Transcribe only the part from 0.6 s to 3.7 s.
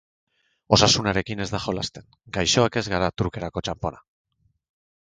Osasunarekin ez da jolasten, gaixoak ez gara trukerako